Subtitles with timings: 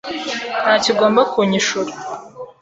[0.61, 1.91] Ntacyo ugomba kunyishura.